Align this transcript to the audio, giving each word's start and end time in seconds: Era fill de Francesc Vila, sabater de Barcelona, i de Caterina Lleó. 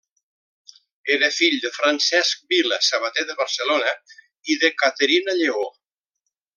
Era 1.15 1.29
fill 1.35 1.57
de 1.65 1.71
Francesc 1.75 2.41
Vila, 2.55 2.81
sabater 2.89 3.29
de 3.31 3.37
Barcelona, 3.45 3.95
i 4.55 4.61
de 4.65 4.75
Caterina 4.83 5.41
Lleó. 5.43 5.73